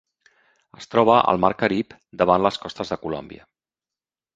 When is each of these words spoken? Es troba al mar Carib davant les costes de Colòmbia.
Es 0.79 0.89
troba 0.93 1.19
al 1.33 1.39
mar 1.45 1.53
Carib 1.61 1.95
davant 2.23 2.49
les 2.49 2.61
costes 2.67 2.95
de 2.95 3.03
Colòmbia. 3.07 3.51